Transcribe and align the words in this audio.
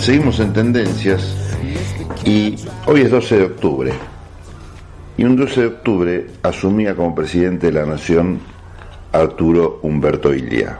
Seguimos 0.00 0.40
en 0.40 0.52
tendencias 0.52 1.36
y 2.24 2.56
hoy 2.86 3.02
es 3.02 3.10
12 3.10 3.38
de 3.38 3.44
octubre. 3.44 3.92
Y 5.16 5.24
un 5.24 5.36
12 5.36 5.60
de 5.60 5.66
octubre 5.66 6.26
asumía 6.42 6.96
como 6.96 7.14
presidente 7.14 7.66
de 7.66 7.72
la 7.72 7.86
Nación 7.86 8.40
Arturo 9.12 9.78
Humberto 9.82 10.34
Ilia. 10.34 10.78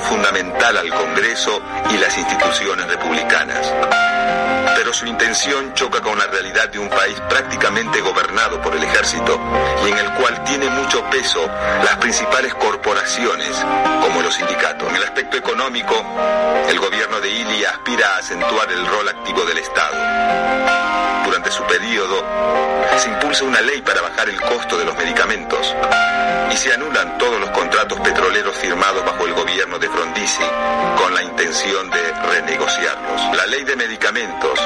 Fundamental 0.00 0.76
al 0.76 0.90
Congreso 0.90 1.60
y 1.90 1.98
las 1.98 2.16
instituciones 2.16 2.86
republicanas 2.86 3.72
pero 4.76 4.92
su 4.92 5.06
intención 5.06 5.72
choca 5.74 6.00
con 6.00 6.18
la 6.18 6.26
realidad 6.26 6.68
de 6.68 6.78
un 6.78 6.88
país 6.88 7.18
prácticamente 7.28 8.00
gobernado 8.00 8.60
por 8.60 8.74
el 8.74 8.82
ejército 8.82 9.40
y 9.86 9.90
en 9.90 9.98
el 9.98 10.12
cual 10.14 10.42
tiene 10.44 10.68
mucho 10.68 11.02
peso 11.10 11.46
las 11.84 11.96
principales 11.96 12.54
corporaciones, 12.54 13.64
como 14.02 14.20
los 14.20 14.34
sindicatos. 14.34 14.92
Aspecto 15.14 15.36
económico, 15.36 15.94
el 16.68 16.76
gobierno 16.80 17.20
de 17.20 17.30
Ili 17.30 17.64
aspira 17.64 18.16
a 18.16 18.18
acentuar 18.18 18.68
el 18.72 18.84
rol 18.84 19.08
activo 19.08 19.44
del 19.44 19.58
Estado. 19.58 19.94
Durante 21.24 21.52
su 21.52 21.62
periodo, 21.62 22.20
se 22.98 23.10
impulsa 23.10 23.44
una 23.44 23.60
ley 23.60 23.80
para 23.82 24.00
bajar 24.00 24.28
el 24.28 24.40
costo 24.40 24.76
de 24.76 24.84
los 24.84 24.96
medicamentos 24.96 25.72
y 26.50 26.56
se 26.56 26.72
anulan 26.72 27.16
todos 27.18 27.40
los 27.40 27.50
contratos 27.50 28.00
petroleros 28.00 28.56
firmados 28.56 29.04
bajo 29.04 29.24
el 29.26 29.34
gobierno 29.34 29.78
de 29.78 29.88
Frondizi 29.88 30.44
con 30.96 31.14
la 31.14 31.22
intención 31.22 31.90
de 31.90 32.12
renegociarlos. 32.32 33.36
La 33.36 33.46
ley 33.46 33.62
de 33.62 33.76
medicamentos 33.76 34.60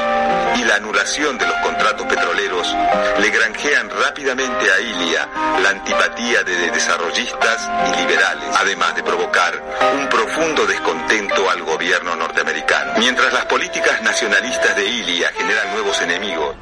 y 0.57 0.65
la 0.65 0.77
anulación 0.77 1.37
de 1.37 1.47
los 1.47 1.57
contratos 1.59 2.07
petroleros 2.07 2.75
le 3.21 3.31
granjean 3.31 3.91
rápidamente 3.91 4.73
a 4.73 4.81
Ilia 4.81 5.29
la 5.63 5.71
antipatía 5.71 6.43
de 6.43 6.71
desarrollistas 6.71 7.69
y 7.89 8.01
liberales, 8.01 8.49
además 8.55 8.95
de 8.95 9.03
provocar 9.03 9.63
un 9.95 10.09
profundo 10.09 10.38
descontento 10.39 11.51
al 11.51 11.63
gobierno 11.63 12.15
norteamericano. 12.15 12.93
Mientras 12.99 13.33
las 13.33 13.47
políticas 13.47 14.01
nacionalistas 14.03 14.77
de 14.77 14.87
Ilia 14.87 15.33
generan 15.37 15.73
nuevos 15.73 16.01
enemigos, 16.01 16.55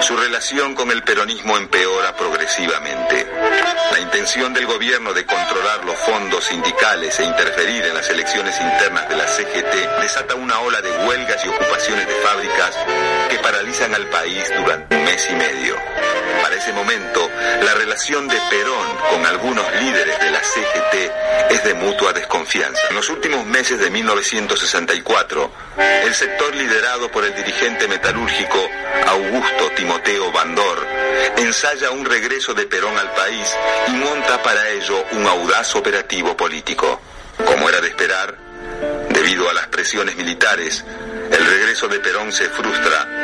su 0.00 0.16
relación 0.16 0.74
con 0.74 0.90
el 0.90 1.04
peronismo 1.04 1.56
empeora 1.56 2.16
progresivamente. 2.16 3.26
La 3.92 4.00
intención 4.00 4.52
del 4.52 4.66
gobierno 4.66 5.12
de 5.12 5.24
controlar 5.24 5.84
los 5.84 5.96
fondos 5.98 6.44
sindicales 6.44 7.18
e 7.20 7.24
interferir 7.24 7.84
en 7.84 7.94
las 7.94 8.10
elecciones 8.10 8.60
internas 8.60 9.08
de 9.08 9.16
la 9.16 9.28
CGT 9.28 10.00
desata 10.00 10.34
una 10.34 10.58
ola 10.60 10.80
de 10.80 10.90
huelgas 11.06 11.44
y 11.44 11.48
ocupaciones 11.48 12.08
de 12.08 12.14
fábricas 12.14 12.76
que 13.30 13.38
paralizan 13.38 13.94
al 13.94 14.06
país 14.08 14.50
durante 14.56 14.96
un 14.96 15.04
mes 15.04 15.28
y 15.30 15.34
medio. 15.34 15.76
Para 16.42 16.56
ese 16.56 16.72
momento, 16.72 17.30
la 17.62 17.74
relación 17.74 18.26
de 18.26 18.36
Perón 18.50 18.96
con 19.10 19.24
algunos 19.26 19.64
líderes 19.80 20.18
de 20.18 20.30
la 20.30 20.42
CGT 20.42 21.50
es 21.50 21.64
de 21.64 21.74
mutua 21.74 22.12
desconfianza. 22.12 22.80
En 22.88 22.96
los 22.96 23.08
últimos 23.12 23.44
meses 23.46 23.78
de 23.78 23.90
1964, 23.90 25.50
el 26.04 26.14
sector 26.14 26.54
liderado 26.54 27.10
por 27.10 27.24
el 27.24 27.34
dirigente 27.34 27.86
metalúrgico 27.86 28.58
Augusto 29.06 29.70
Timoteo 29.76 30.32
Bandor 30.32 30.86
ensaya 31.36 31.90
un 31.90 32.04
regreso 32.04 32.54
de 32.54 32.66
Perón 32.66 32.96
al 32.96 33.12
país 33.12 33.48
y 33.88 33.90
monta 33.92 34.42
para 34.42 34.68
ello 34.70 35.04
un 35.12 35.26
audaz 35.26 35.76
operativo 35.76 36.36
político. 36.36 37.00
Como 37.44 37.68
era 37.68 37.80
de 37.80 37.88
esperar, 37.88 38.36
debido 39.10 39.48
a 39.48 39.54
las 39.54 39.66
presiones 39.68 40.16
militares, 40.16 40.84
el 41.30 41.46
regreso 41.46 41.88
de 41.88 42.00
Perón 42.00 42.32
se 42.32 42.48
frustra 42.48 43.21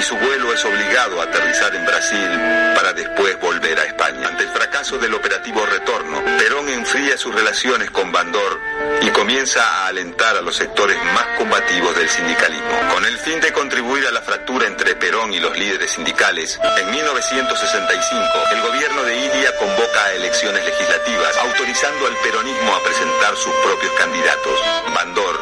y 0.00 0.02
su 0.02 0.16
vuelo 0.16 0.54
es 0.54 0.64
obligado 0.64 1.20
a 1.20 1.24
aterrizar 1.24 1.74
en 1.76 1.84
Brasil 1.84 2.30
para 2.74 2.94
después 2.94 3.38
volver 3.38 3.78
a 3.78 3.84
España. 3.84 4.28
Ante 4.28 4.44
el 4.44 4.48
fracaso 4.48 4.96
del 4.96 5.12
operativo 5.12 5.66
retorno, 5.66 6.22
Perón 6.38 6.70
enfría 6.70 7.18
sus 7.18 7.34
relaciones 7.34 7.90
con 7.90 8.10
Bandor 8.10 8.58
y 9.02 9.10
comienza 9.10 9.62
a 9.62 9.88
alentar 9.88 10.38
a 10.38 10.40
los 10.40 10.56
sectores 10.56 10.96
más 11.12 11.26
combativos 11.36 11.94
del 11.96 12.08
sindicalismo. 12.08 12.70
Con 12.94 13.04
el 13.04 13.18
fin 13.18 13.40
de 13.40 13.52
contribuir 13.52 14.06
a 14.06 14.10
la 14.10 14.22
fractura 14.22 14.66
entre 14.66 14.96
Perón 14.96 15.34
y 15.34 15.40
los 15.40 15.56
líderes 15.58 15.90
sindicales, 15.90 16.58
en 16.78 16.90
1965 16.90 18.24
el 18.52 18.62
gobierno 18.62 19.02
de 19.02 19.16
Ilia 19.18 19.54
convoca 19.58 20.04
a 20.04 20.12
elecciones 20.14 20.64
legislativas, 20.64 21.36
autorizando 21.44 22.06
al 22.06 22.16
peronismo 22.22 22.74
a 22.74 22.82
presentar 22.82 23.36
sus 23.36 23.52
propios 23.62 23.92
candidatos. 23.98 24.60
Bandor, 24.94 25.40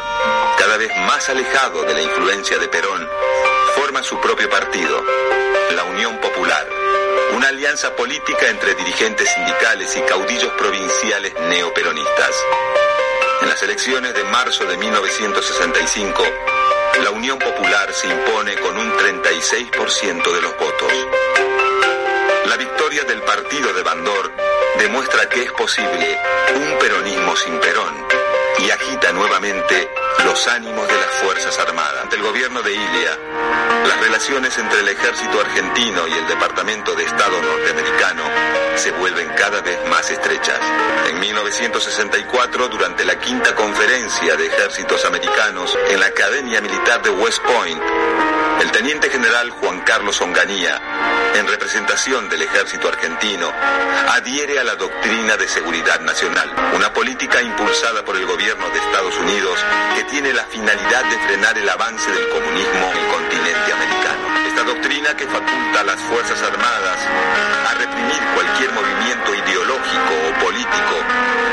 cada 0.59 0.75
vez 0.75 0.91
más 1.07 1.29
alejado 1.29 1.83
de 1.83 1.93
la 1.93 2.01
influencia 2.01 2.57
de 2.59 2.67
Perón, 2.67 3.07
forma 3.75 4.03
su 4.03 4.19
propio 4.19 4.49
partido, 4.49 5.01
la 5.73 5.85
Unión 5.85 6.17
Popular, 6.17 6.67
una 7.33 7.47
alianza 7.47 7.95
política 7.95 8.49
entre 8.49 8.75
dirigentes 8.75 9.29
sindicales 9.29 9.95
y 9.95 10.01
caudillos 10.01 10.51
provinciales 10.57 11.33
neoperonistas. 11.47 12.35
En 13.41 13.47
las 13.47 13.63
elecciones 13.63 14.13
de 14.13 14.23
marzo 14.25 14.65
de 14.65 14.75
1965, 14.75 16.23
la 17.03 17.11
Unión 17.11 17.39
Popular 17.39 17.93
se 17.93 18.07
impone 18.07 18.55
con 18.55 18.77
un 18.77 18.91
36% 18.97 20.33
de 20.33 20.41
los 20.41 20.57
votos. 20.57 20.93
La 22.47 22.57
victoria 22.57 23.05
del 23.05 23.21
partido 23.21 23.71
de 23.73 23.81
Bandor 23.81 24.33
demuestra 24.77 25.29
que 25.29 25.43
es 25.43 25.51
posible 25.53 26.19
un 26.53 26.79
peronismo 26.79 27.35
sin 27.37 27.57
Perón 27.59 28.05
y 28.59 28.69
agita 28.69 29.13
nuevamente 29.13 29.98
los 30.25 30.47
ánimos 30.47 30.87
de 30.87 30.95
las 30.95 31.09
Fuerzas 31.21 31.57
Armadas. 31.59 32.03
Ante 32.03 32.15
el 32.15 32.23
gobierno 32.23 32.61
de 32.61 32.73
Ilia, 32.73 33.17
las 33.87 33.99
relaciones 34.01 34.57
entre 34.57 34.79
el 34.79 34.87
ejército 34.89 35.39
argentino 35.39 36.07
y 36.07 36.13
el 36.13 36.27
Departamento 36.27 36.95
de 36.95 37.03
Estado 37.03 37.41
norteamericano 37.41 38.23
se 38.75 38.91
vuelven 38.91 39.27
cada 39.37 39.61
vez 39.61 39.77
más 39.89 40.09
estrechas. 40.09 40.59
En 41.09 41.19
1964, 41.19 42.67
durante 42.67 43.05
la 43.05 43.19
quinta 43.19 43.55
conferencia 43.55 44.35
de 44.35 44.47
ejércitos 44.47 45.05
americanos 45.05 45.77
en 45.89 45.99
la 45.99 46.07
Academia 46.07 46.61
Militar 46.61 47.01
de 47.01 47.09
West 47.09 47.41
Point, 47.43 47.81
el 48.61 48.71
teniente 48.71 49.09
general 49.09 49.49
Juan 49.51 49.81
Carlos 49.81 50.19
Onganía, 50.21 50.81
en 51.35 51.47
representación 51.47 52.27
del 52.27 52.41
ejército 52.41 52.89
argentino, 52.89 53.51
adhiere 54.09 54.59
a 54.59 54.63
la 54.63 54.75
doctrina 54.75 55.37
de 55.37 55.47
seguridad 55.47 56.01
nacional, 56.01 56.53
una 56.75 56.91
política 56.91 57.41
impulsada 57.41 58.03
por 58.03 58.17
el 58.17 58.25
gobierno 58.25 58.69
de 58.69 58.79
Estados 58.79 59.17
Unidos 59.17 59.63
que 59.95 60.03
tiene 60.11 60.33
la 60.33 60.43
finalidad 60.45 61.03
de 61.09 61.17
frenar 61.27 61.57
el 61.57 61.69
avance 61.69 62.11
del 62.11 62.29
comunismo 62.29 62.91
en 62.91 62.97
el 62.97 63.07
continente 63.11 63.73
americano. 63.73 64.08
Esta 64.59 64.73
doctrina 64.73 65.15
que 65.15 65.25
faculta 65.25 65.79
a 65.79 65.83
las 65.85 66.01
Fuerzas 66.01 66.41
Armadas 66.41 66.99
a 67.65 67.73
reprimir 67.75 68.19
cualquier 68.35 68.69
movimiento 68.73 69.33
ideológico 69.33 70.13
o 70.27 70.43
político 70.43 70.95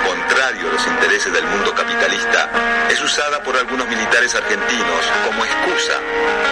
contrario 0.08 0.68
a 0.68 0.72
los 0.72 0.86
intereses 0.88 1.32
del 1.32 1.46
mundo 1.46 1.72
capitalista 1.72 2.50
es 2.90 3.00
usada 3.00 3.40
por 3.44 3.56
algunos 3.56 3.86
militares 3.86 4.34
argentinos 4.34 5.04
como 5.24 5.44
excusa 5.44 6.00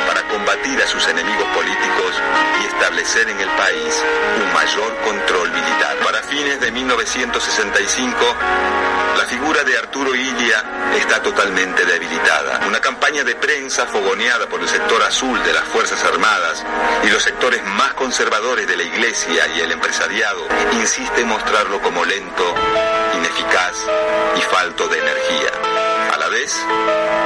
para 0.06 0.22
combatir 0.28 0.80
a 0.80 0.86
sus 0.86 1.04
enemigos 1.08 1.48
políticos 1.48 2.22
y 2.62 2.66
establecer 2.66 3.28
en 3.30 3.40
el 3.40 3.48
país 3.48 4.04
un 4.40 4.52
mayor 4.52 4.96
control 5.02 5.50
militar. 5.50 5.96
Para 6.04 6.22
fines 6.22 6.60
de 6.60 6.70
1965, 6.70 8.14
la 9.18 9.24
figura 9.26 9.64
de 9.64 9.76
Arturo 9.76 10.14
Ilia 10.14 10.62
está 10.94 11.20
totalmente 11.20 11.84
debilitada. 11.84 12.60
Una 12.66 12.80
campaña 12.80 13.24
de 13.24 13.34
prensa 13.34 13.86
fogoneada 13.86 14.46
por 14.46 14.60
el 14.60 14.68
sector 14.68 15.02
azul 15.02 15.42
de 15.42 15.52
las 15.52 15.64
Fuerzas 15.64 16.02
Armadas 16.04 16.43
y 17.04 17.08
los 17.08 17.22
sectores 17.22 17.62
más 17.64 17.94
conservadores 17.94 18.66
de 18.66 18.76
la 18.76 18.82
Iglesia 18.82 19.46
y 19.56 19.60
el 19.60 19.72
empresariado 19.72 20.46
insiste 20.72 21.22
en 21.22 21.28
mostrarlo 21.28 21.80
como 21.80 22.04
lento, 22.04 22.54
ineficaz 23.16 23.76
y 24.36 24.40
falto 24.42 24.86
de 24.88 24.98
energía. 24.98 25.50
A 26.12 26.18
la 26.18 26.28
vez, 26.28 26.54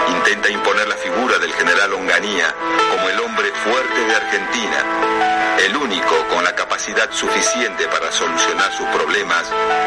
intenta 0.09 0.49
imponer 0.51 0.87
la 0.87 0.97
figura 0.97 1.39
del 1.39 1.53
general 1.53 1.93
Onganía 1.95 2.55
como 2.91 3.09
el 3.09 3.21
hombre 3.21 3.51
fuerte 3.65 4.01
de 4.05 4.15
Argentina, 4.15 5.59
el 5.65 5.77
único 5.77 6.27
con 6.29 6.45
la 6.45 6.55
capacidad 6.55 7.11
suficiente 7.11 7.89
para 7.89 8.13
solucionar 8.13 8.73
sus 8.73 8.87
problemas 8.89 9.45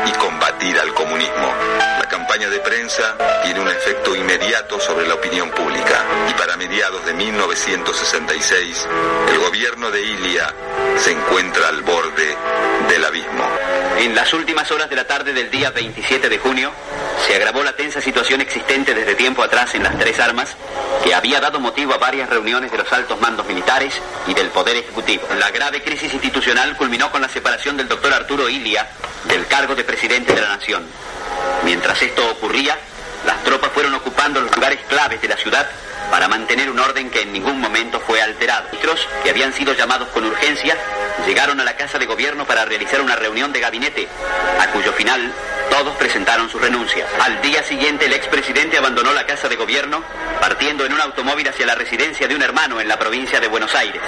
y 0.07 0.11
combatir 0.13 0.77
al 0.77 0.93
comunismo. 0.93 1.53
La 1.99 2.07
campaña 2.09 2.49
de 2.49 2.59
prensa 2.59 3.15
tiene 3.43 3.61
un 3.61 3.69
efecto 3.69 4.15
inmediato 4.15 4.30
sobre 4.79 5.07
la 5.07 5.15
opinión 5.15 5.49
pública 5.49 6.05
y 6.29 6.33
para 6.33 6.55
mediados 6.55 7.03
de 7.05 7.13
1966 7.13 8.87
el 9.31 9.39
gobierno 9.39 9.89
de 9.89 10.01
Ilia 10.01 10.53
se 10.97 11.11
encuentra 11.11 11.67
al 11.67 11.81
borde 11.81 12.35
del 12.87 13.03
abismo. 13.03 13.43
En 13.97 14.13
las 14.15 14.33
últimas 14.33 14.71
horas 14.71 14.89
de 14.89 14.95
la 14.95 15.05
tarde 15.05 15.33
del 15.33 15.49
día 15.49 15.71
27 15.71 16.29
de 16.29 16.37
junio, 16.37 16.71
se 17.25 17.35
agravó 17.35 17.63
la 17.63 17.75
tensa 17.75 18.01
situación 18.01 18.39
existente 18.39 18.93
desde 18.93 19.15
tiempo 19.15 19.43
atrás 19.43 19.73
en 19.75 19.83
las 19.83 19.97
tres 19.97 20.19
armas, 20.19 20.55
que 21.03 21.13
había 21.13 21.41
dado 21.41 21.59
motivo 21.59 21.93
a 21.93 21.97
varias 21.97 22.29
reuniones 22.29 22.71
de 22.71 22.77
los 22.77 22.93
altos 22.93 23.19
mandos 23.19 23.47
militares 23.47 23.99
y 24.27 24.33
del 24.33 24.49
Poder 24.49 24.77
Ejecutivo. 24.77 25.27
La 25.39 25.49
grave 25.49 25.81
crisis 25.81 26.13
institucional 26.13 26.77
culminó 26.77 27.11
con 27.11 27.21
la 27.21 27.29
separación 27.29 27.77
del 27.77 27.87
doctor 27.87 28.13
Arturo 28.13 28.47
Ilia 28.47 28.87
del 29.25 29.47
cargo 29.47 29.75
de 29.75 29.83
presidente 29.83 30.33
de 30.33 30.41
la 30.41 30.55
Nación. 30.57 30.85
Mientras 31.63 32.01
esto 32.01 32.29
ocurría, 32.31 32.77
las 33.25 33.43
tropas 33.43 33.71
fueron 33.71 33.93
ocupando 33.93 34.41
los 34.41 34.55
lugares 34.55 34.79
claves 34.87 35.21
de 35.21 35.27
la 35.27 35.37
ciudad 35.37 35.69
para 36.09 36.27
mantener 36.27 36.69
un 36.69 36.79
orden 36.79 37.09
que 37.09 37.21
en 37.21 37.31
ningún 37.31 37.59
momento 37.59 37.99
fue 37.99 38.21
alterado. 38.21 38.65
Ministros 38.81 39.07
que 39.23 39.29
habían 39.29 39.53
sido 39.53 39.73
llamados 39.73 40.09
con 40.09 40.25
urgencia 40.25 40.75
llegaron 41.25 41.59
a 41.59 41.63
la 41.63 41.75
Casa 41.75 41.99
de 41.99 42.05
Gobierno 42.05 42.45
para 42.45 42.65
realizar 42.65 42.99
una 42.99 43.15
reunión 43.15 43.53
de 43.53 43.59
gabinete, 43.59 44.07
a 44.59 44.67
cuyo 44.71 44.91
final 44.93 45.31
todos 45.69 45.95
presentaron 45.95 46.49
su 46.49 46.59
renuncia. 46.59 47.05
Al 47.21 47.41
día 47.41 47.63
siguiente 47.63 48.07
el 48.07 48.13
expresidente 48.13 48.77
abandonó 48.77 49.13
la 49.13 49.25
Casa 49.25 49.47
de 49.47 49.55
Gobierno, 49.55 50.03
partiendo 50.39 50.85
en 50.85 50.93
un 50.93 51.01
automóvil 51.01 51.47
hacia 51.47 51.65
la 51.65 51.75
residencia 51.75 52.27
de 52.27 52.35
un 52.35 52.41
hermano 52.41 52.81
en 52.81 52.87
la 52.87 52.99
provincia 52.99 53.39
de 53.39 53.47
Buenos 53.47 53.73
Aires. 53.75 54.01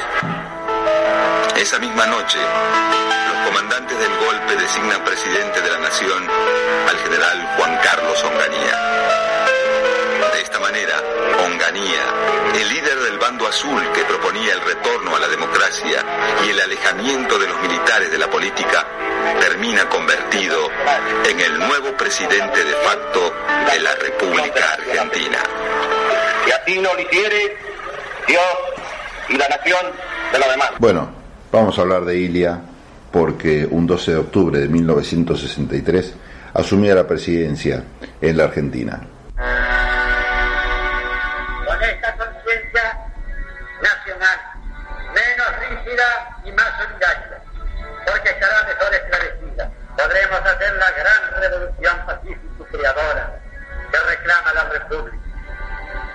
Esa 1.56 1.80
misma 1.80 2.06
noche, 2.08 2.40
los 2.40 3.48
comandantes 3.48 3.98
del 3.98 4.16
golpe 4.18 4.56
designan 4.56 5.04
presidente 5.04 5.62
de 5.62 5.72
la 5.72 5.80
nación 5.80 6.28
al 6.90 6.98
general 6.98 7.56
Juan 7.58 7.78
Carlos 7.84 8.24
Onganía. 8.24 8.80
De 10.34 10.42
esta 10.42 10.60
manera, 10.60 11.02
Onganía, 11.46 12.02
el 12.56 12.70
líder 12.70 13.00
del 13.00 13.18
bando 13.20 13.48
azul 13.48 13.82
que 13.94 14.04
proponía 14.04 14.54
el 14.54 14.62
retorno 14.62 15.16
a 15.16 15.20
la 15.20 15.28
democracia 15.28 16.04
y 16.46 16.50
el 16.50 16.60
alejamiento 16.60 17.40
de 17.40 17.48
los 17.48 17.62
militares 17.62 18.12
de 18.12 18.18
la 18.18 18.30
política, 18.30 18.86
termina 19.40 19.88
convertido 19.90 20.70
en 21.26 21.40
el 21.40 21.60
nuevo 21.60 21.96
presidente 21.96 22.64
de 22.64 22.74
facto 22.74 23.34
de 23.72 23.80
la 23.80 23.96
República 23.96 24.74
Argentina. 24.74 25.40
Y 26.48 26.52
así 26.52 26.80
no 26.80 26.94
lo 26.94 27.00
Dios 28.28 28.44
y 29.30 29.38
la 29.38 29.48
nación 29.48 30.13
de. 30.40 30.80
Bueno, 30.80 31.10
vamos 31.52 31.78
a 31.78 31.82
hablar 31.82 32.06
de 32.06 32.18
Ilia 32.18 32.62
porque 33.14 33.68
un 33.70 33.86
12 33.86 34.12
de 34.12 34.18
octubre 34.18 34.60
de 34.60 34.68
1963 34.68 36.16
asumía 36.56 36.96
la 36.96 37.08
presidencia 37.08 37.84
en 38.20 38.38
la 38.38 38.46
Argentina. 38.46 39.02
con 41.66 41.84
esta 41.84 42.16
conciencia 42.18 42.98
nacional, 43.82 44.40
menos 45.14 45.48
rígida 45.60 46.38
y 46.44 46.52
más 46.52 46.70
solidaria, 46.78 47.40
porque 48.06 48.30
estará 48.30 48.64
mejor 48.64 48.94
esclarecida. 48.96 49.72
Podremos 49.96 50.40
hacer 50.40 50.74
la 50.76 50.92
gran 50.92 51.42
revolución 51.42 52.06
pacífica 52.08 52.42
y 52.60 52.64
creadora 52.76 53.40
que 53.92 54.00
reclama 54.00 54.54
la 54.54 54.64
República. 54.70 55.18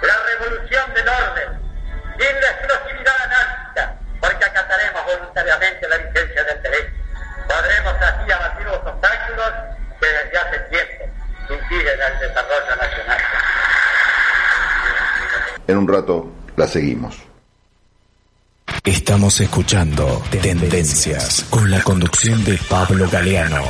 La 0.02 0.16
revolución 0.26 0.94
del 0.94 1.08
orden, 1.08 1.60
sin 2.18 2.40
la 2.40 2.50
explosividad 2.50 3.14
anárquica, 3.24 3.94
porque 4.20 4.44
la 5.56 5.96
licencia 5.96 6.44
del 6.44 6.62
derecho. 6.62 6.92
Podremos 7.48 7.94
así 8.02 8.30
abatir 8.30 8.66
los 8.66 8.76
obstáculos 8.76 9.52
que 10.00 10.06
desde 10.06 10.38
hace 10.38 10.58
tiempo 10.70 11.04
impiden 11.48 11.98
el 12.00 12.18
desarrollo 12.20 12.76
nacional. 12.76 13.18
En 15.66 15.78
un 15.78 15.88
rato 15.88 16.32
la 16.56 16.66
seguimos. 16.66 17.16
Estamos 18.84 19.40
escuchando 19.40 20.22
Tendencias 20.30 21.46
con 21.50 21.70
la 21.70 21.82
conducción 21.82 22.44
de 22.44 22.58
Pablo 22.68 23.08
Galeano. 23.10 23.64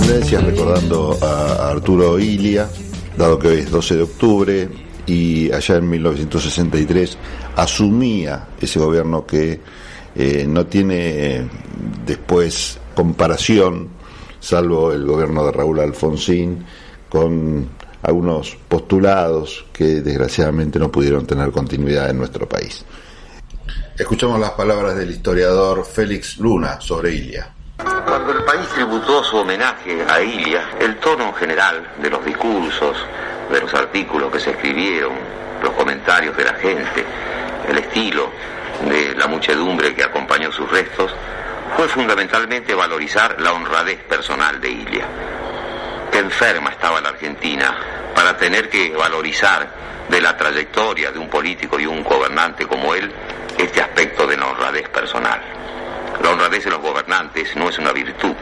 Tendencias 0.00 0.42
recordando 0.42 1.16
a 1.22 1.70
Arturo 1.70 2.18
Ilia, 2.18 2.68
dado 3.16 3.38
que 3.38 3.46
hoy 3.46 3.58
es 3.58 3.70
12 3.70 3.94
de 3.94 4.02
octubre 4.02 4.68
y 5.06 5.52
allá 5.52 5.76
en 5.76 5.88
1963 5.88 7.16
asumía 7.54 8.48
ese 8.60 8.80
gobierno 8.80 9.24
que 9.24 9.60
eh, 10.16 10.46
no 10.48 10.66
tiene 10.66 11.48
después 12.04 12.80
comparación, 12.96 13.90
salvo 14.40 14.92
el 14.92 15.06
gobierno 15.06 15.46
de 15.46 15.52
Raúl 15.52 15.78
Alfonsín, 15.78 16.64
con 17.08 17.68
algunos 18.02 18.56
postulados 18.66 19.64
que 19.72 20.00
desgraciadamente 20.00 20.80
no 20.80 20.90
pudieron 20.90 21.24
tener 21.24 21.52
continuidad 21.52 22.10
en 22.10 22.18
nuestro 22.18 22.48
país. 22.48 22.84
Escuchamos 23.96 24.40
las 24.40 24.50
palabras 24.50 24.96
del 24.96 25.12
historiador 25.12 25.84
Félix 25.84 26.38
Luna 26.38 26.80
sobre 26.80 27.14
Ilia. 27.14 27.54
Cuando 28.24 28.40
el 28.40 28.46
país 28.46 28.66
tributó 28.70 29.22
su 29.22 29.36
homenaje 29.36 30.02
a 30.08 30.18
Ilia, 30.22 30.70
el 30.80 30.96
tono 30.96 31.34
general 31.34 31.86
de 31.98 32.08
los 32.08 32.24
discursos, 32.24 32.96
de 33.50 33.60
los 33.60 33.74
artículos 33.74 34.32
que 34.32 34.40
se 34.40 34.52
escribieron, 34.52 35.12
los 35.62 35.74
comentarios 35.74 36.34
de 36.34 36.44
la 36.44 36.54
gente, 36.54 37.04
el 37.68 37.76
estilo 37.76 38.30
de 38.88 39.14
la 39.14 39.26
muchedumbre 39.26 39.94
que 39.94 40.04
acompañó 40.04 40.50
sus 40.52 40.70
restos, 40.70 41.14
fue 41.76 41.86
fundamentalmente 41.86 42.74
valorizar 42.74 43.38
la 43.42 43.52
honradez 43.52 44.02
personal 44.04 44.58
de 44.58 44.70
Ilia. 44.70 45.04
Enferma 46.10 46.70
estaba 46.70 47.02
la 47.02 47.10
Argentina 47.10 47.76
para 48.14 48.38
tener 48.38 48.70
que 48.70 48.96
valorizar 48.96 49.68
de 50.08 50.20
la 50.22 50.34
trayectoria 50.34 51.12
de 51.12 51.18
un 51.18 51.28
político 51.28 51.78
y 51.78 51.84
un 51.84 52.02
gobernante 52.02 52.66
como 52.66 52.94
él 52.94 53.12
este 53.58 53.82
aspecto 53.82 54.26
de 54.26 54.38
la 54.38 54.46
honradez 54.46 54.88
personal. 54.88 55.53
La 56.22 56.30
honradez 56.30 56.64
de 56.64 56.70
los 56.70 56.80
gobernantes 56.80 57.54
no 57.56 57.68
es 57.68 57.78
una 57.78 57.92
virtud, 57.92 58.34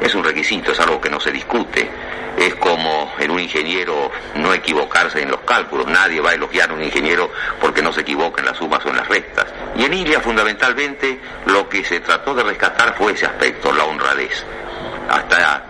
es 0.00 0.14
un 0.14 0.24
requisito, 0.24 0.72
es 0.72 0.80
algo 0.80 1.00
que 1.00 1.10
no 1.10 1.20
se 1.20 1.30
discute. 1.30 1.90
Es 2.36 2.54
como 2.54 3.12
en 3.18 3.30
un 3.30 3.40
ingeniero 3.40 4.10
no 4.36 4.54
equivocarse 4.54 5.22
en 5.22 5.30
los 5.30 5.40
cálculos. 5.40 5.86
Nadie 5.86 6.20
va 6.20 6.30
a 6.30 6.34
elogiar 6.34 6.70
a 6.70 6.74
un 6.74 6.82
ingeniero 6.82 7.30
porque 7.60 7.82
no 7.82 7.92
se 7.92 8.00
equivoca 8.00 8.40
en 8.40 8.46
las 8.46 8.56
sumas 8.56 8.84
o 8.86 8.88
en 8.88 8.96
las 8.96 9.08
rectas. 9.08 9.46
Y 9.76 9.84
en 9.84 9.94
Ilia 9.94 10.20
fundamentalmente 10.20 11.20
lo 11.46 11.68
que 11.68 11.84
se 11.84 12.00
trató 12.00 12.34
de 12.34 12.42
rescatar 12.42 12.94
fue 12.96 13.12
ese 13.12 13.26
aspecto, 13.26 13.72
la 13.72 13.84
honradez. 13.84 14.44
Hasta 15.08 15.64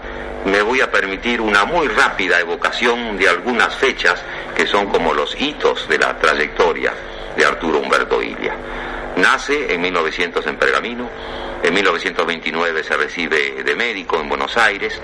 me 0.45 0.63
voy 0.63 0.81
a 0.81 0.91
permitir 0.91 1.41
una 1.41 1.65
muy 1.65 1.89
rápida 1.89 2.41
evocación 2.41 3.19
de 3.19 3.29
algunas 3.29 3.75
fechas 3.77 4.23
que 4.55 4.67
son 4.67 4.87
como 4.87 5.13
los 5.13 5.39
hitos 5.41 5.89
de 5.89 5.99
la 5.99 6.19
trayectoria 6.19 6.93
de 7.37 7.45
Arturo 7.45 7.79
Humberto 7.79 8.23
Ilia. 8.23 8.55
Nace 9.17 9.75
en 9.75 9.81
1900 9.83 10.47
en 10.47 10.57
Pergamino, 10.57 11.11
en 11.63 11.75
1929 11.75 12.85
se 12.85 12.97
recibe 12.97 13.63
de 13.63 13.75
médico 13.77 14.19
en 14.21 14.29
Buenos 14.29 14.57
Aires, 14.57 15.01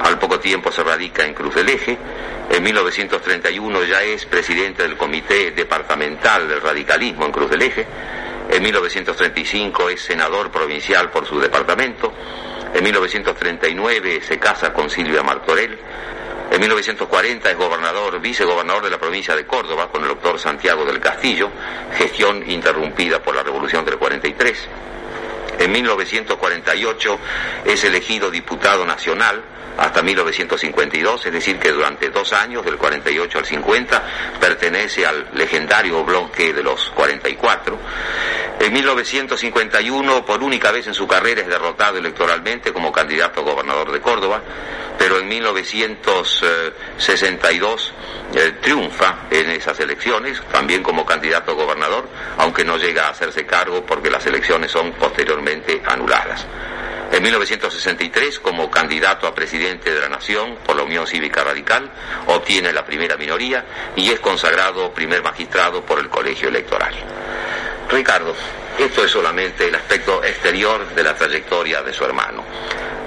al 0.00 0.18
poco 0.18 0.38
tiempo 0.38 0.70
se 0.70 0.82
radica 0.82 1.24
en 1.24 1.34
Cruz 1.34 1.54
del 1.54 1.68
Eje, 1.68 1.98
en 2.50 2.62
1931 2.62 3.84
ya 3.84 4.02
es 4.02 4.24
presidente 4.26 4.82
del 4.82 4.96
Comité 4.96 5.50
Departamental 5.50 6.48
del 6.48 6.60
Radicalismo 6.60 7.26
en 7.26 7.32
Cruz 7.32 7.50
del 7.50 7.62
Eje, 7.62 7.86
en 8.50 8.62
1935 8.62 9.90
es 9.90 10.00
senador 10.00 10.50
provincial 10.50 11.10
por 11.10 11.26
su 11.26 11.38
departamento, 11.38 12.12
en 12.72 12.82
1939 12.84 14.20
se 14.22 14.38
casa 14.38 14.72
con 14.72 14.88
Silvia 14.90 15.22
Martorell, 15.22 15.78
en 16.50 16.60
1940 16.60 17.50
es 17.50 17.56
gobernador, 17.56 18.20
vicegobernador 18.20 18.84
de 18.84 18.90
la 18.90 18.98
provincia 18.98 19.36
de 19.36 19.46
Córdoba 19.46 19.88
con 19.88 20.02
el 20.02 20.08
doctor 20.08 20.38
Santiago 20.38 20.84
del 20.84 20.98
Castillo, 20.98 21.50
gestión 21.96 22.48
interrumpida 22.50 23.22
por 23.22 23.36
la 23.36 23.42
Revolución 23.42 23.84
del 23.84 23.98
43. 23.98 24.68
En 25.60 25.72
1948 25.72 27.18
es 27.66 27.84
elegido 27.84 28.30
diputado 28.30 28.86
nacional 28.86 29.44
hasta 29.80 30.02
1952, 30.02 31.24
es 31.24 31.32
decir, 31.32 31.58
que 31.58 31.72
durante 31.72 32.10
dos 32.10 32.34
años, 32.34 32.62
del 32.62 32.76
48 32.76 33.38
al 33.38 33.46
50, 33.46 34.02
pertenece 34.38 35.06
al 35.06 35.28
legendario 35.32 36.04
bloque 36.04 36.52
de 36.52 36.62
los 36.62 36.90
44. 36.90 37.78
En 38.60 38.74
1951, 38.74 40.26
por 40.26 40.42
única 40.42 40.70
vez 40.70 40.86
en 40.86 40.92
su 40.92 41.08
carrera, 41.08 41.40
es 41.40 41.48
derrotado 41.48 41.96
electoralmente 41.96 42.74
como 42.74 42.92
candidato 42.92 43.40
a 43.40 43.44
gobernador 43.44 43.90
de 43.90 44.02
Córdoba, 44.02 44.42
pero 44.98 45.18
en 45.18 45.28
1962 45.28 47.94
eh, 48.34 48.52
triunfa 48.60 49.20
en 49.30 49.48
esas 49.48 49.80
elecciones, 49.80 50.42
también 50.52 50.82
como 50.82 51.06
candidato 51.06 51.52
a 51.52 51.54
gobernador, 51.54 52.06
aunque 52.36 52.66
no 52.66 52.76
llega 52.76 53.06
a 53.06 53.12
hacerse 53.12 53.46
cargo 53.46 53.86
porque 53.86 54.10
las 54.10 54.26
elecciones 54.26 54.72
son 54.72 54.92
posteriormente 54.92 55.80
anuladas. 55.86 56.46
En 57.12 57.24
1963, 57.24 58.38
como 58.38 58.70
candidato 58.70 59.26
a 59.26 59.34
presidente 59.34 59.92
de 59.92 60.00
la 60.00 60.08
Nación 60.08 60.56
por 60.64 60.76
la 60.76 60.84
Unión 60.84 61.08
Cívica 61.08 61.42
Radical, 61.42 61.90
obtiene 62.26 62.72
la 62.72 62.84
primera 62.84 63.16
minoría 63.16 63.64
y 63.96 64.10
es 64.10 64.20
consagrado 64.20 64.94
primer 64.94 65.22
magistrado 65.22 65.84
por 65.84 65.98
el 65.98 66.08
Colegio 66.08 66.48
Electoral. 66.48 66.94
Ricardo, 67.90 68.34
esto 68.78 69.04
es 69.04 69.10
solamente 69.10 69.66
el 69.66 69.74
aspecto 69.74 70.22
exterior 70.22 70.94
de 70.94 71.02
la 71.02 71.14
trayectoria 71.16 71.82
de 71.82 71.92
su 71.92 72.04
hermano. 72.04 72.44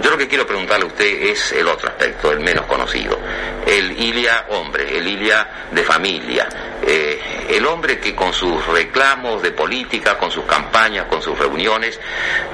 Yo 0.03 0.09
lo 0.09 0.17
que 0.17 0.27
quiero 0.27 0.45
preguntarle 0.45 0.83
a 0.83 0.87
usted 0.87 1.05
es 1.05 1.53
el 1.53 1.65
otro 1.65 1.87
aspecto, 1.87 2.29
el 2.29 2.41
menos 2.41 2.65
conocido. 2.65 3.17
El 3.65 3.97
Ilia 3.97 4.47
hombre, 4.49 4.97
el 4.97 5.07
Ilia 5.07 5.47
de 5.71 5.81
familia. 5.81 6.45
Eh, 6.85 7.45
el 7.49 7.65
hombre 7.65 8.01
que 8.01 8.13
con 8.13 8.33
sus 8.33 8.65
reclamos 8.67 9.41
de 9.41 9.51
política, 9.51 10.17
con 10.17 10.29
sus 10.29 10.43
campañas, 10.43 11.05
con 11.05 11.21
sus 11.21 11.39
reuniones, 11.39 11.97